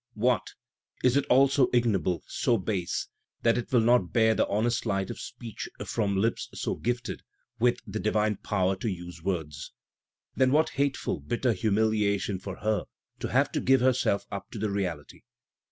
What! 0.15 0.55
is 1.03 1.15
it 1.15 1.25
aU 1.29 1.45
so 1.45 1.69
ignoble, 1.71 2.23
so 2.27 2.57
base, 2.57 3.07
that 3.43 3.55
it 3.55 3.71
will 3.71 3.81
not 3.81 4.11
bear 4.11 4.33
the 4.33 4.47
honest 4.47 4.83
Ught 4.83 5.11
of 5.11 5.19
speech 5.19 5.69
from 5.85 6.17
Ups 6.25 6.49
so 6.55 6.73
gifted 6.73 7.21
with 7.59 7.81
*the 7.85 7.99
divine 7.99 8.37
power 8.37 8.75
to 8.77 8.89
use 8.89 9.21
words'? 9.21 9.71
Then 10.35 10.51
what 10.51 10.69
hateful, 10.69 11.19
bitter 11.19 11.53
humiliation 11.53 12.39
for 12.39 12.55
her, 12.61 12.85
to 13.19 13.27
have 13.27 13.51
to 13.51 13.61
give 13.61 13.81
herself 13.81 14.25
up 14.31 14.49
to 14.49 14.57
the 14.57 14.71
reality 14.71 15.21